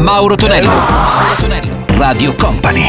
Mauro 0.00 0.34
Tonello. 0.34 0.68
Mauro 0.70 1.34
Tonello. 1.38 1.84
Radio 1.98 2.34
Company. 2.34 2.86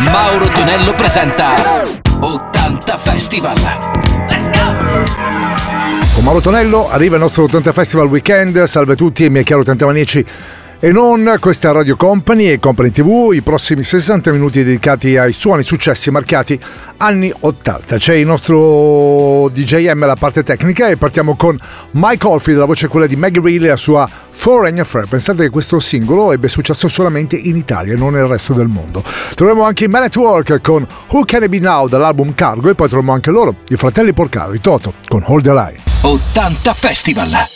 Mauro 0.00 0.48
Tonello 0.48 0.94
presenta 0.94 1.54
80 2.18 2.96
Festival. 2.98 3.56
Con 6.12 6.24
Mauro 6.24 6.40
Tonello 6.40 6.90
arriva 6.90 7.14
il 7.14 7.22
nostro 7.22 7.44
80 7.44 7.70
Festival 7.70 8.08
Weekend. 8.08 8.64
Salve 8.64 8.94
a 8.94 8.96
tutti, 8.96 9.30
miei 9.30 9.44
cari 9.44 9.60
80 9.60 9.86
maniaci 9.86 10.26
e 10.78 10.92
non 10.92 11.36
questa 11.40 11.72
Radio 11.72 11.96
Company 11.96 12.48
e 12.48 12.58
Company 12.58 12.90
TV, 12.90 13.32
i 13.32 13.40
prossimi 13.40 13.82
60 13.82 14.30
minuti 14.32 14.62
dedicati 14.62 15.16
ai 15.16 15.32
suoni 15.32 15.62
successi 15.62 16.10
marcati 16.10 16.58
anni 16.98 17.32
80. 17.38 17.96
C'è 17.96 18.14
il 18.14 18.26
nostro 18.26 19.48
DJM 19.48 20.04
la 20.06 20.16
parte 20.16 20.42
tecnica 20.42 20.88
e 20.88 20.96
partiamo 20.96 21.34
con 21.34 21.58
Mike 21.92 22.26
Oldfield, 22.26 22.58
la 22.58 22.66
voce 22.66 22.88
quella 22.88 23.06
di 23.06 23.16
Maggie 23.16 23.40
Reilly 23.40 23.66
e 23.66 23.68
la 23.68 23.76
sua 23.76 24.08
Foreign 24.30 24.78
Affair. 24.78 25.06
Pensate 25.08 25.44
che 25.44 25.50
questo 25.50 25.78
singolo 25.78 26.32
ebbe 26.32 26.48
successo 26.48 26.88
solamente 26.88 27.36
in 27.36 27.56
Italia 27.56 27.94
e 27.94 27.96
non 27.96 28.12
nel 28.12 28.26
resto 28.26 28.52
del 28.52 28.68
mondo. 28.68 29.02
Troviamo 29.34 29.62
anche 29.62 29.88
Man 29.88 30.02
at 30.02 30.16
Work 30.16 30.60
con 30.60 30.86
Who 31.08 31.24
Can 31.24 31.44
It 31.44 31.48
Be 31.48 31.58
Now 31.58 31.88
dall'album 31.88 32.34
Cargo 32.34 32.68
e 32.68 32.74
poi 32.74 32.88
troviamo 32.88 33.14
anche 33.14 33.30
loro, 33.30 33.54
i 33.68 33.76
fratelli 33.76 34.12
Porcaro, 34.12 34.52
i 34.52 34.60
Toto 34.60 34.94
con 35.08 35.22
Hold 35.24 35.44
the 35.44 35.52
Line. 35.52 35.76
80 36.02 36.74
Festival! 36.74 37.55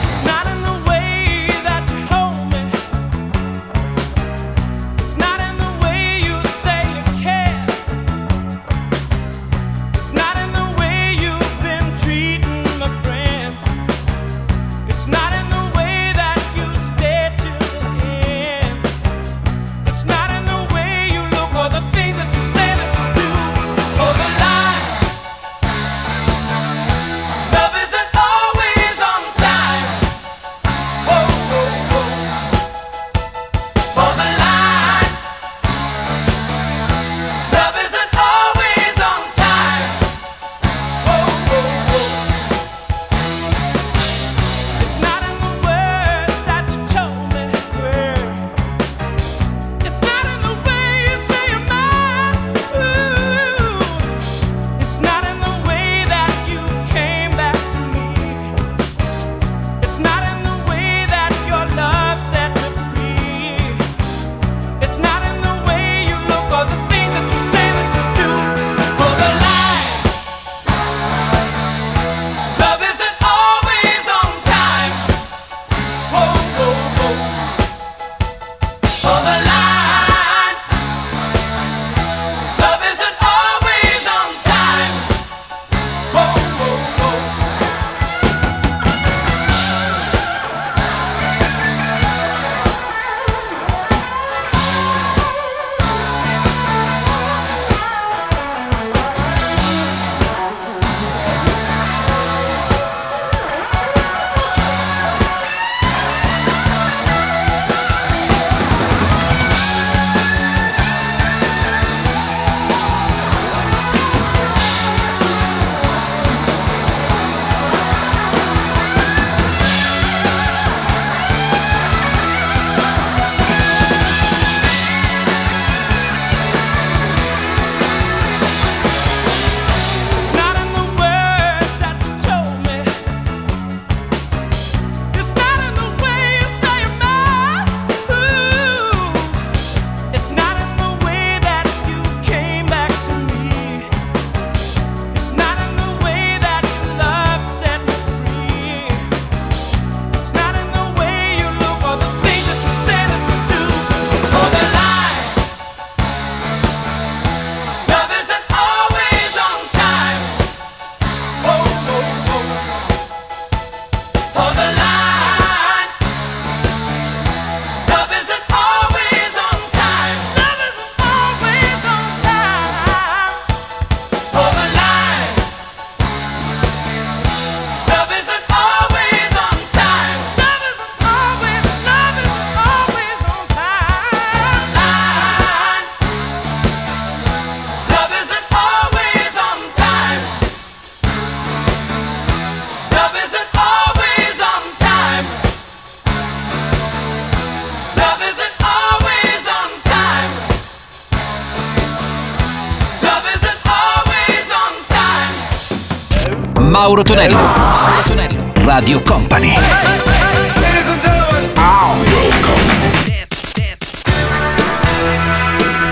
Mauro 206.81 207.03
Tonello. 207.03 207.35
Mauro 207.37 208.01
Tonello. 208.07 208.51
Radio 208.63 209.03
Company. 209.03 209.55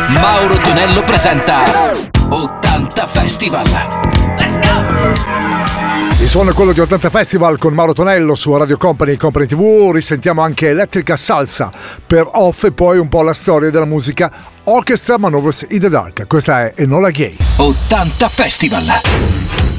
Mauro 0.07 0.57
Tonello 0.57 1.03
presenta 1.03 1.63
80 2.29 3.05
Festival. 3.05 3.69
Let's 4.35 4.59
go! 4.61 6.23
Il 6.23 6.27
suono 6.27 6.49
è 6.49 6.53
quello 6.55 6.71
di 6.71 6.79
80 6.79 7.11
Festival 7.11 7.59
con 7.59 7.75
Mauro 7.75 7.93
Tonello 7.93 8.33
su 8.33 8.57
Radio 8.57 8.77
Company 8.77 9.11
e 9.11 9.17
Company 9.17 9.45
TV. 9.45 9.91
Risentiamo 9.93 10.41
anche 10.41 10.69
Electrica 10.69 11.15
Salsa 11.15 11.71
per 12.07 12.27
off 12.31 12.63
e 12.63 12.71
poi 12.71 12.97
un 12.97 13.09
po' 13.09 13.21
la 13.21 13.35
storia 13.35 13.69
della 13.69 13.85
musica 13.85 14.31
Orchestra 14.63 15.19
Manovers 15.19 15.67
in 15.69 15.81
the 15.81 15.89
Dark. 15.89 16.25
Questa 16.25 16.63
è 16.65 16.73
Enola 16.77 17.11
Gay. 17.11 17.37
80 17.57 18.27
Festival. 18.27 19.78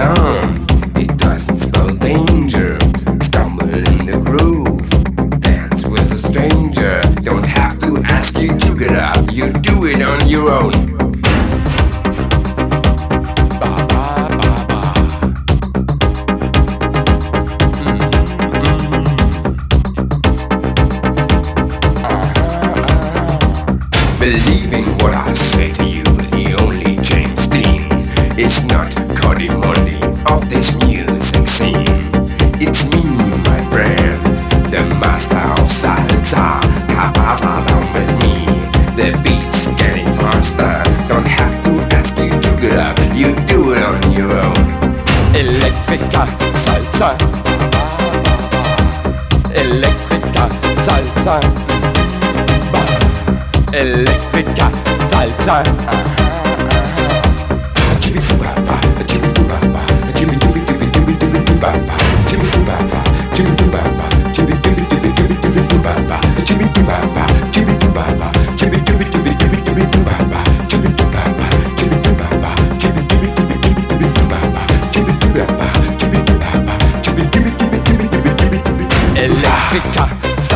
Don't 0.00 0.39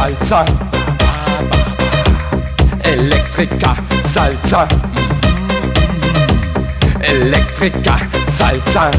Salsa. 0.05 0.45
Electrica 2.85 3.75
Salsa. 4.05 4.69
Electrica 7.01 7.99
Salsa. 8.29 8.91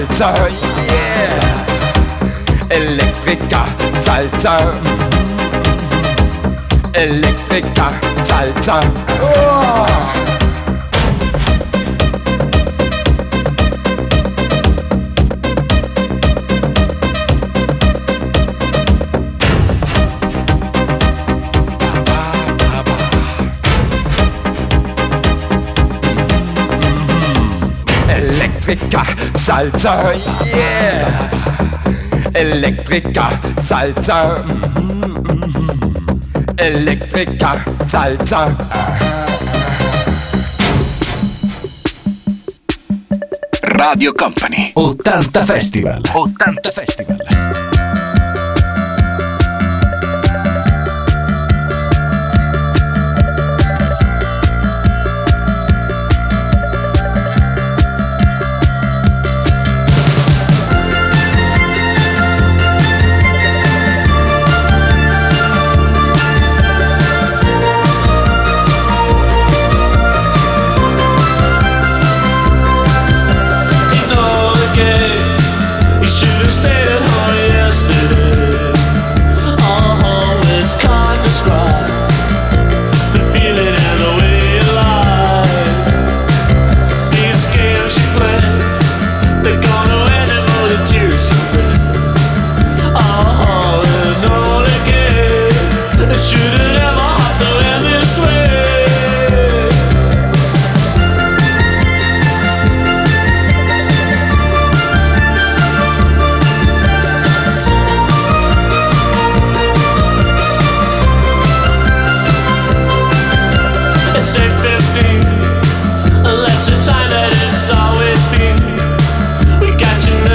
Salsa. 0.00 0.48
Yeah. 0.88 1.66
Electrica 2.70 3.66
Salsa. 4.02 4.80
Electrica 6.94 7.92
Salsa. 8.24 8.80
Oh. 9.20 10.20
Electrica 28.08 29.19
Salsa. 29.40 30.12
Yeah. 30.44 31.30
Electrica 32.34 33.40
Salsa. 33.58 34.44
Electrica 36.58 37.64
Salsa. 37.86 38.54
Radio 43.62 44.12
Company 44.12 44.72
80 44.74 45.44
Festival 45.44 46.02
80 46.12 46.70
Festival 46.70 47.59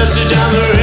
message 0.05 0.38
on 0.38 0.53
the 0.53 0.75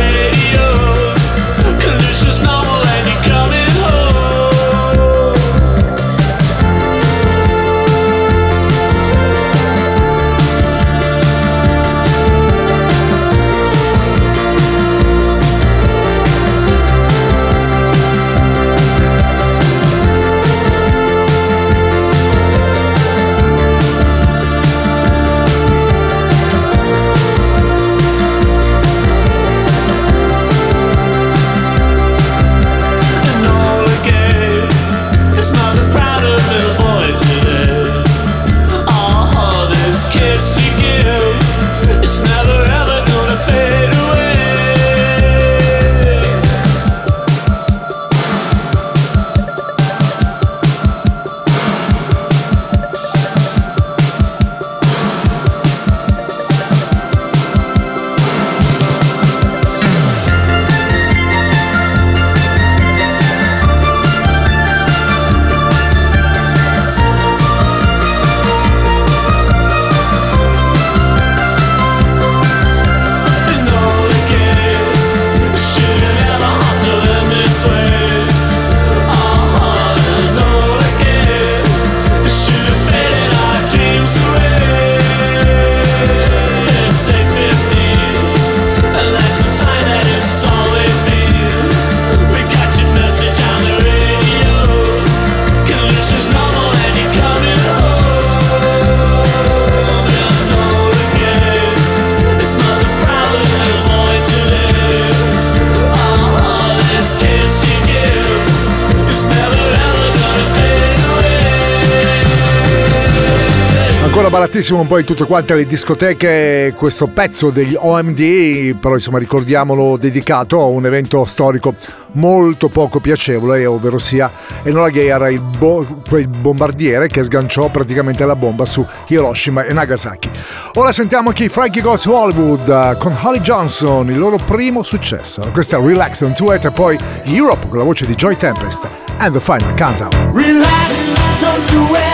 Fortissimo 114.52 114.84
poi 114.84 115.02
tutte 115.02 115.24
quante 115.24 115.54
le 115.54 115.64
discoteche 115.64 116.74
questo 116.76 117.06
pezzo 117.06 117.48
degli 117.48 117.74
OMD, 117.74 118.74
però 118.78 118.92
insomma 118.92 119.18
ricordiamolo 119.18 119.96
dedicato 119.96 120.60
a 120.60 120.66
un 120.66 120.84
evento 120.84 121.24
storico 121.24 121.74
molto 122.12 122.68
poco 122.68 123.00
piacevole, 123.00 123.64
ovvero 123.64 123.96
sia 123.96 124.30
Enola 124.62 124.90
Gay 124.90 125.06
era 125.06 125.30
il, 125.30 125.40
bo- 125.40 126.02
quel 126.06 126.28
bombardiere 126.28 127.08
che 127.08 127.22
sganciò 127.22 127.70
praticamente 127.70 128.26
la 128.26 128.36
bomba 128.36 128.66
su 128.66 128.86
Hiroshima 129.06 129.64
e 129.64 129.72
Nagasaki. 129.72 130.28
Ora 130.74 130.92
sentiamo 130.92 131.30
anche 131.30 131.44
i 131.44 131.48
Frankie 131.48 131.80
Goes 131.80 132.04
Hollywood 132.04 132.98
con 132.98 133.16
Holly 133.18 133.40
Johnson, 133.40 134.10
il 134.10 134.18
loro 134.18 134.36
primo 134.36 134.82
successo. 134.82 135.48
Questa 135.50 135.78
è 135.78 135.80
Relax 135.80 136.20
on 136.20 136.34
to 136.34 136.52
it 136.52 136.62
e 136.66 136.70
poi 136.70 136.98
Europe 137.22 137.68
con 137.68 137.78
la 137.78 137.84
voce 137.84 138.04
di 138.04 138.14
Joy 138.14 138.36
Tempest 138.36 138.86
and 139.16 139.32
the 139.32 139.40
Final 139.40 139.74
Countdown. 139.78 140.10
Relax, 140.34 141.40
don't 141.40 141.70
do 141.70 141.94
it. 141.94 142.11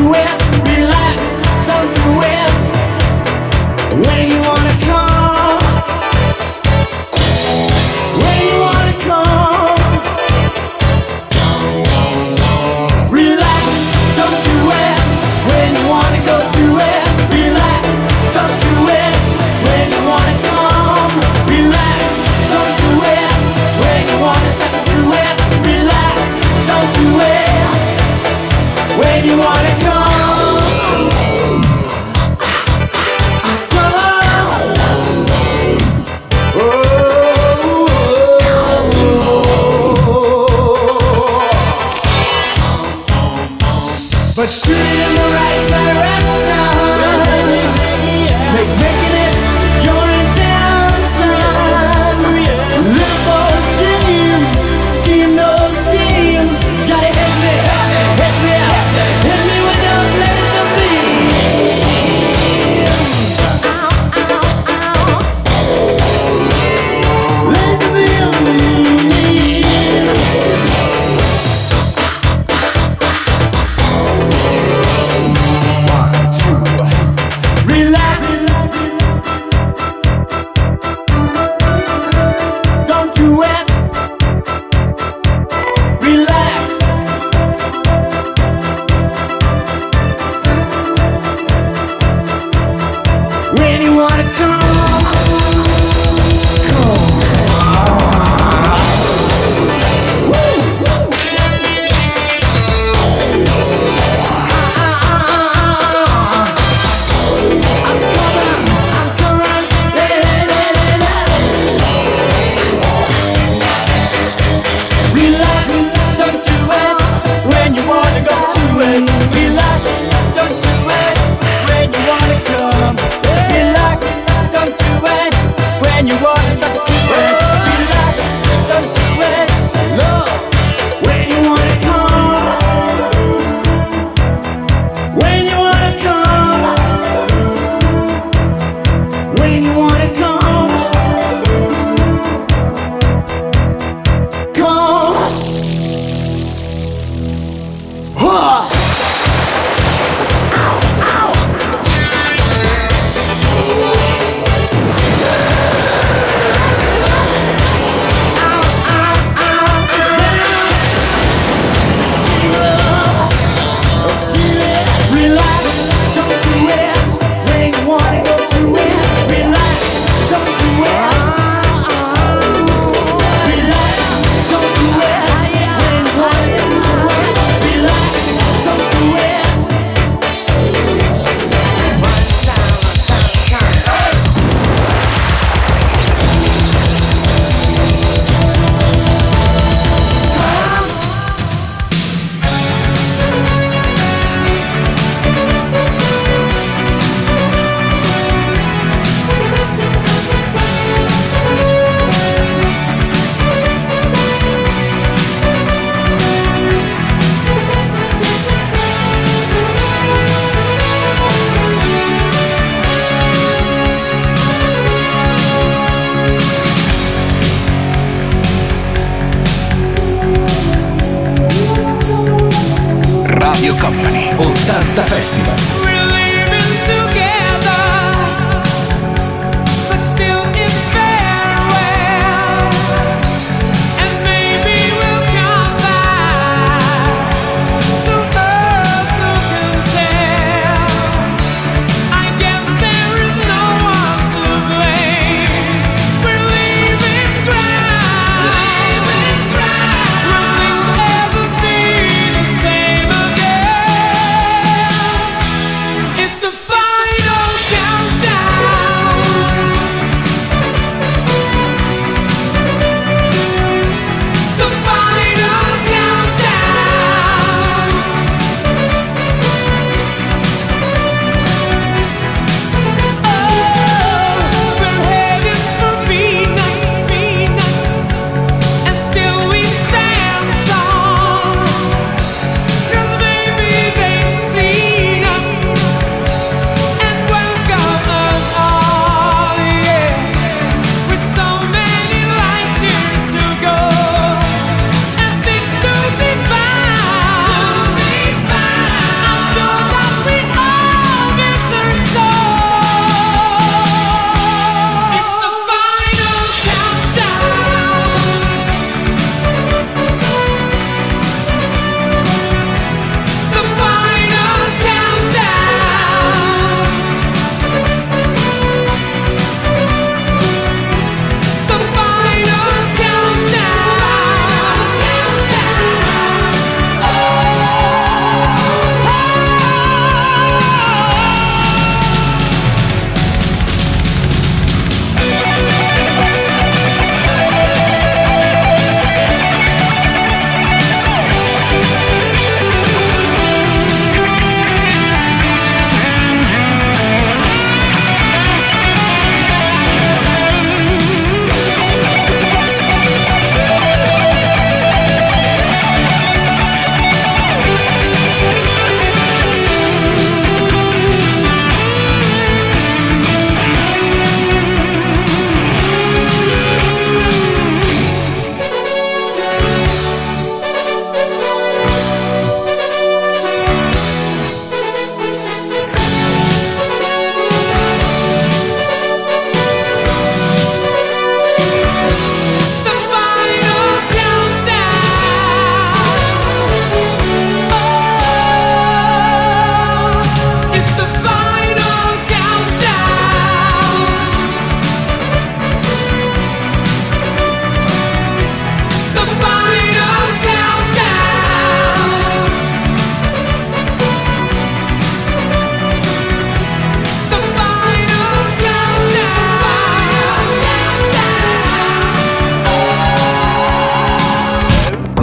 you 0.00 0.39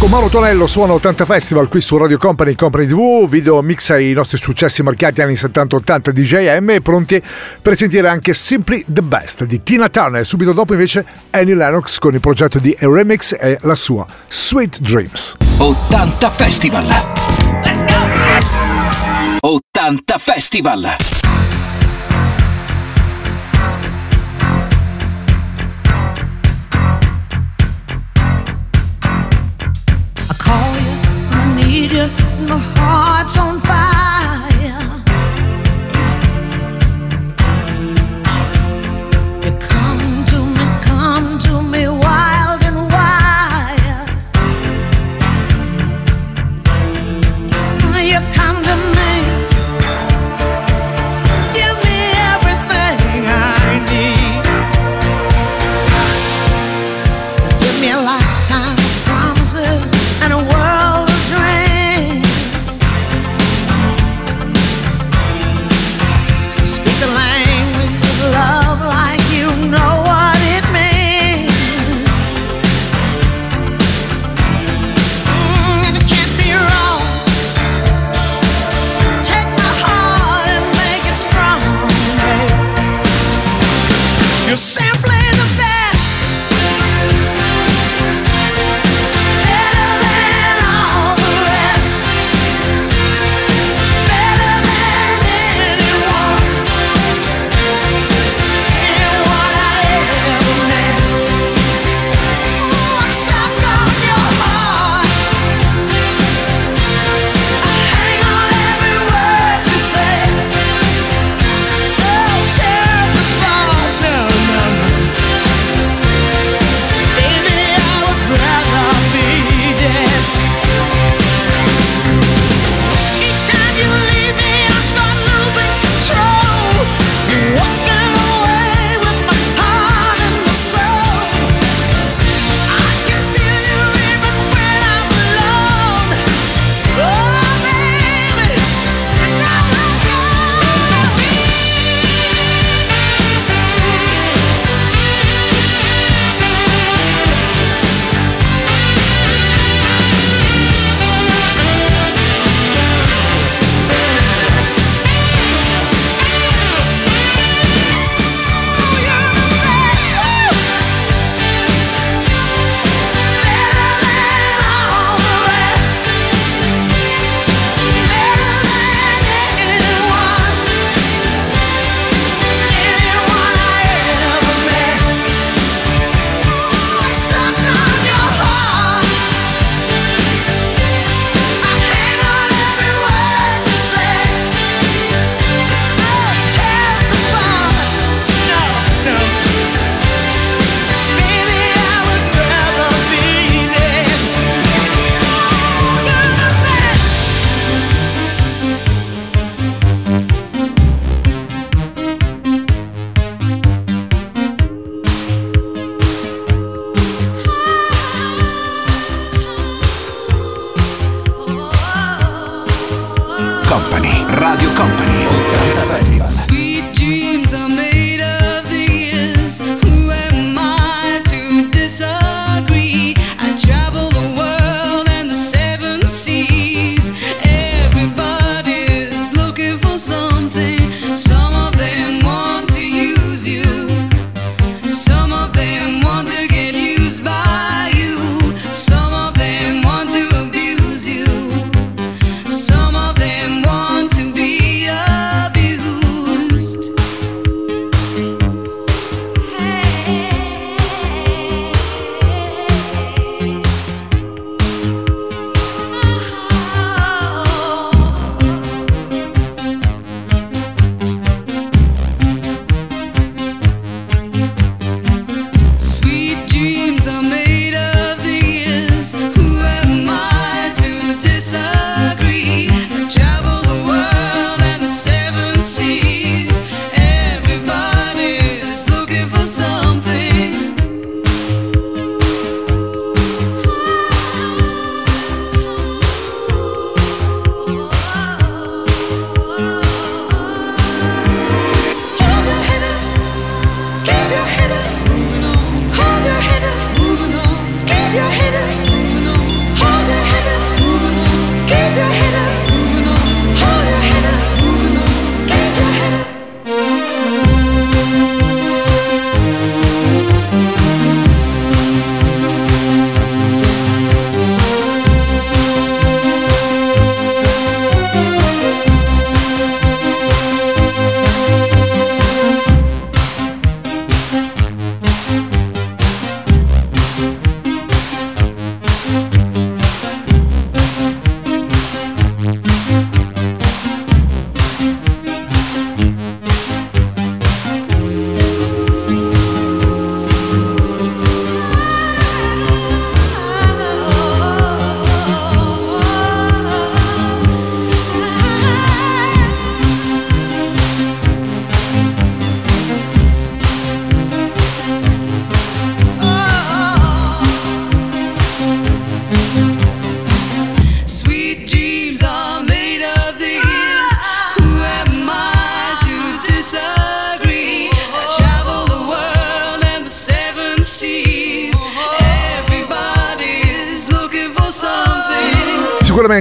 Con 0.00 0.08
Mauro 0.08 0.30
Tonello 0.30 0.66
suona 0.66 0.94
80 0.94 1.26
Festival 1.26 1.68
qui 1.68 1.82
su 1.82 1.98
Radio 1.98 2.16
Company, 2.16 2.54
Company 2.54 2.86
TV, 2.86 3.28
video 3.28 3.60
mix 3.60 3.90
ai 3.90 4.14
nostri 4.14 4.38
successi 4.38 4.82
marcati 4.82 5.20
anni 5.20 5.34
70-80 5.34 6.08
di 6.08 6.22
JM 6.22 6.70
e 6.70 6.80
pronti 6.80 7.22
per 7.60 7.76
sentire 7.76 8.08
anche 8.08 8.32
Simply 8.32 8.82
the 8.88 9.02
Best 9.02 9.44
di 9.44 9.62
Tina 9.62 9.90
Turner. 9.90 10.24
Subito 10.24 10.54
dopo 10.54 10.72
invece 10.72 11.04
Annie 11.28 11.54
Lennox 11.54 11.98
con 11.98 12.14
il 12.14 12.20
progetto 12.20 12.58
di 12.58 12.74
A 12.80 12.90
Remix 12.90 13.36
e 13.38 13.58
la 13.60 13.74
sua 13.74 14.06
Sweet 14.26 14.80
Dreams. 14.80 15.36
80 15.58 16.30
Festival. 16.30 16.86
80 19.40 20.18
Festival. 20.18 20.96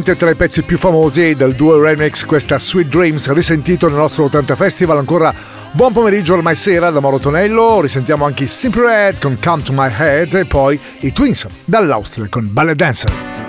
sicuramente 0.10 0.16
tra 0.16 0.30
i 0.30 0.36
pezzi 0.36 0.64
più 0.64 0.78
famosi 0.78 1.36
del 1.36 1.54
duo 1.54 1.80
remix 1.80 2.26
questa 2.26 2.58
Sweet 2.58 2.88
Dreams 2.88 3.32
risentito 3.32 3.88
nel 3.88 3.98
nostro 3.98 4.24
80 4.26 4.56
Festival. 4.56 4.98
Ancora 4.98 5.34
buon 5.72 5.94
pomeriggio 5.94 6.34
ormai 6.34 6.56
sera 6.56 6.90
da 6.90 7.00
Mauro 7.00 7.20
Tonello. 7.20 7.82
Risentiamo 7.82 8.26
anche 8.26 8.46
i 8.46 8.48
Simple 8.48 8.86
Red 8.86 9.20
con 9.20 9.38
Come 9.42 9.64
To 9.64 9.74
My 9.74 9.92
Head 9.92 10.34
e 10.34 10.46
poi 10.46 10.80
i 11.02 11.12
Twins 11.12 11.46
dall'Austria 11.66 12.28
con 12.30 12.48
Ballet 12.52 12.76
Dancer. 12.76 13.49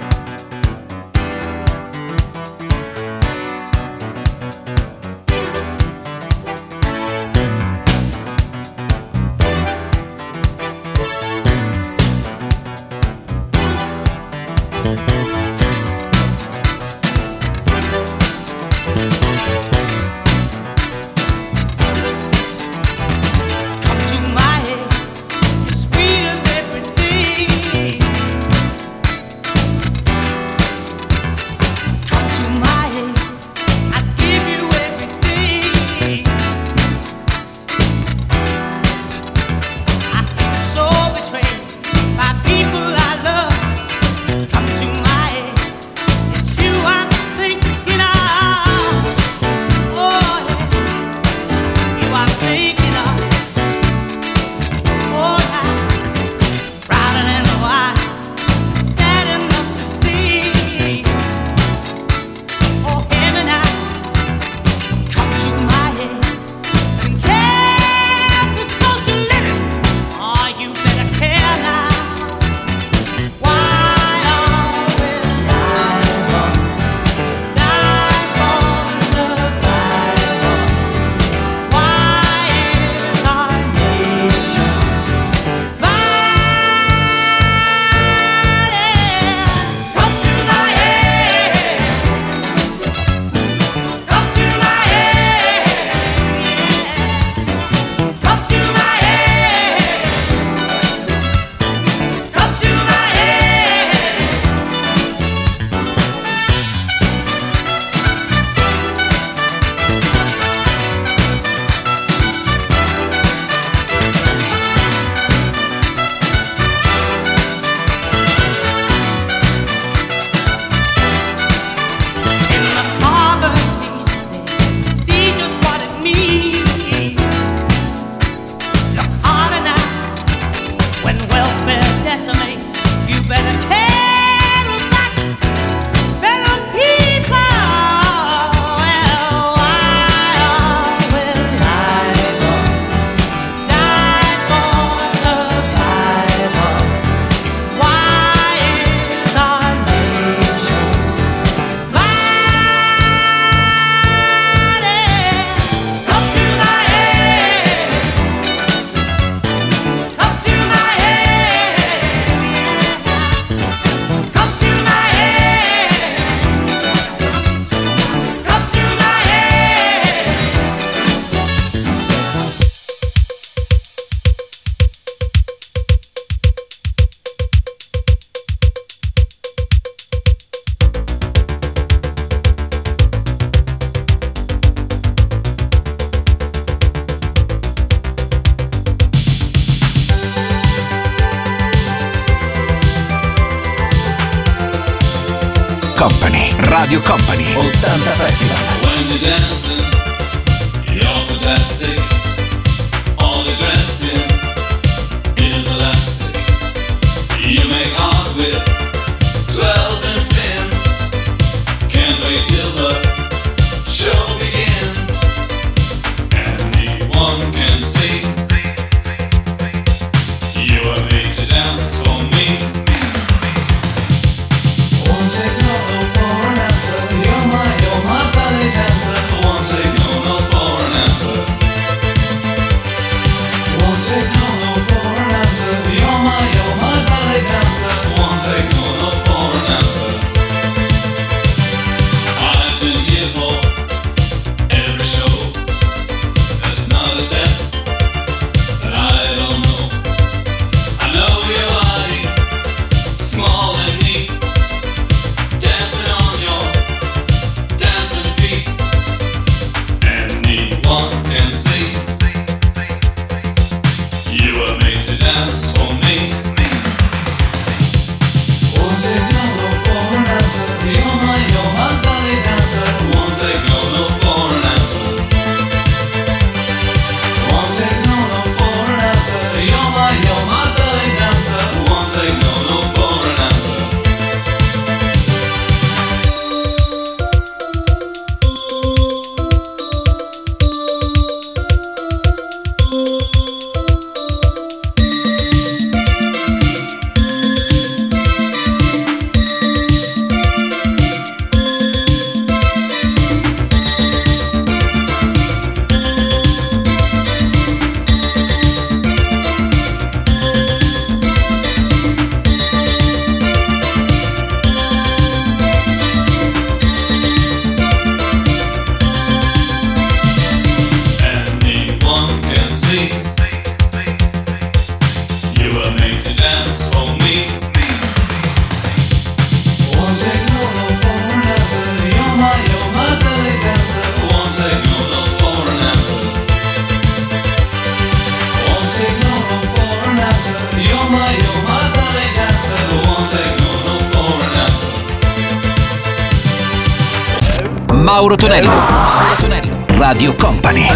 Mauro 348.21 348.37
Tonello. 348.37 348.69
Mauro 348.69 349.35
Tonello. 349.41 349.85
Radio 349.97 350.35
Company. 350.35 350.87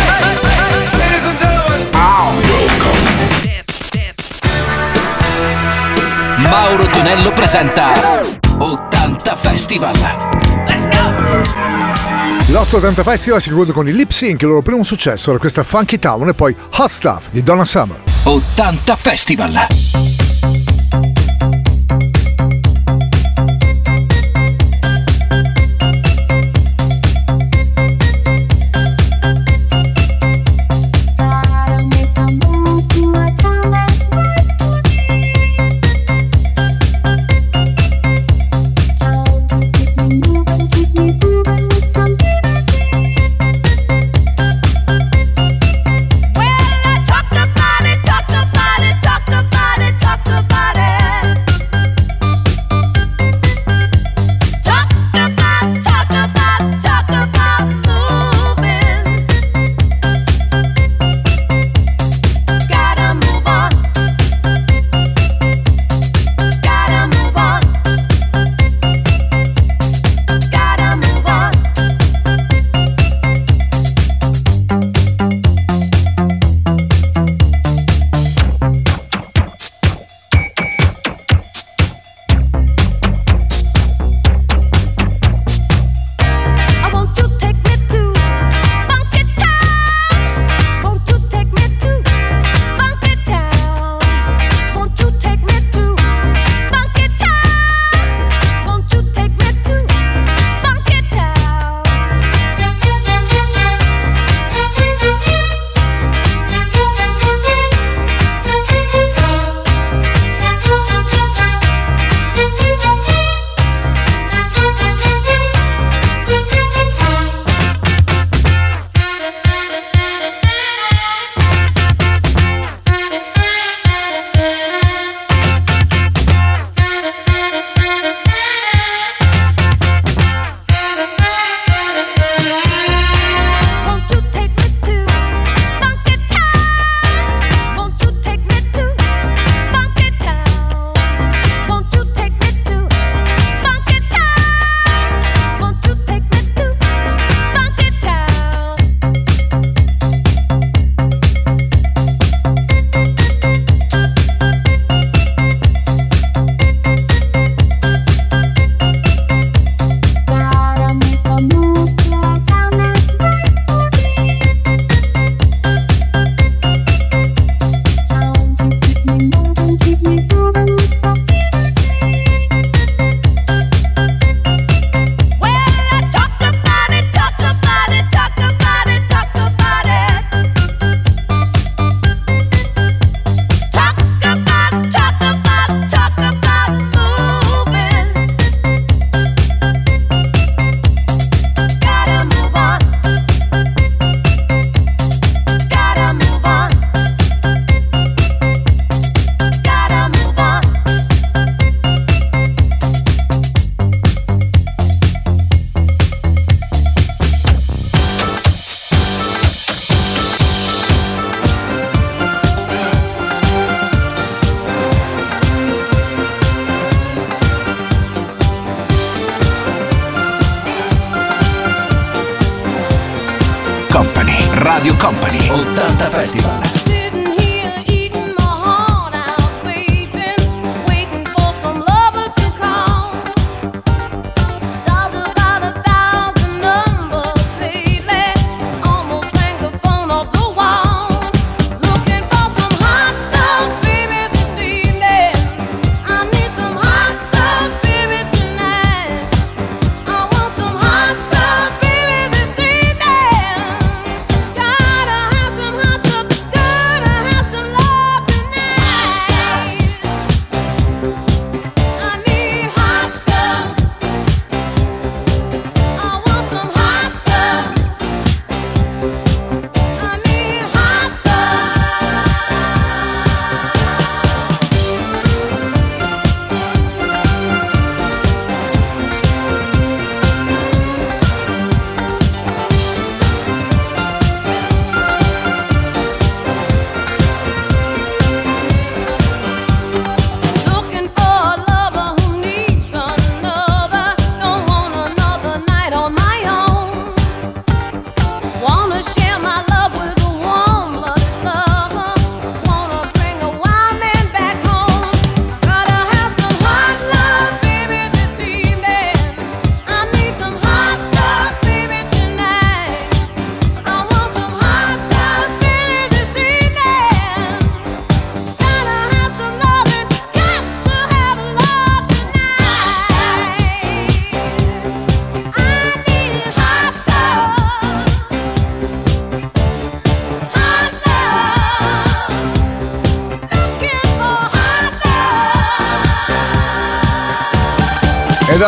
Mauro 6.37 6.87
Tonello 6.87 7.33
presenta 7.33 7.95
80 8.59 9.37
Festival. 9.37 9.99
Let's 10.67 10.87
go! 10.91 12.53
L'Osto 12.53 12.77
80 12.77 13.03
Festival 13.03 13.41
si 13.41 13.49
conclude 13.49 13.73
con 13.73 13.89
il 13.89 13.95
Lip 13.95 14.11
Sync, 14.11 14.43
il 14.43 14.49
loro 14.49 14.61
primo 14.61 14.83
successo 14.83 15.31
era 15.31 15.39
questa 15.39 15.65
Funky 15.65 15.99
Town 15.99 16.29
e 16.29 16.35
poi 16.35 16.55
Hot 16.77 16.91
Stuff 16.91 17.29
di 17.31 17.43
Donna 17.43 17.65
Summer. 17.65 18.03
80 18.25 18.97
Festival. 18.97 19.67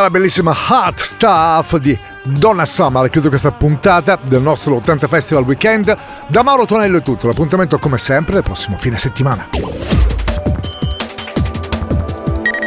La 0.01 0.11
bellissima 0.11 0.55
Hot 0.68 0.99
Stuff 0.99 1.76
di 1.76 1.97
Donna 2.22 2.64
Summer. 2.64 3.09
Chiudo 3.09 3.28
questa 3.28 3.51
puntata 3.51 4.18
del 4.20 4.42
nostro 4.42 4.74
80 4.76 5.07
Festival 5.07 5.44
Weekend. 5.44 5.97
Da 6.26 6.42
Mauro 6.42 6.66
Tonello 6.66 6.99
è 6.99 7.03
tutto. 7.03 7.26
L'appuntamento, 7.26 7.78
come 7.78 7.99
sempre, 7.99 8.38
il 8.38 8.42
prossimo 8.42 8.76
fine 8.76 8.99
settimana. 8.99 9.49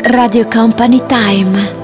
Radio 0.04 0.48
Company 0.48 1.04
Time. 1.06 1.79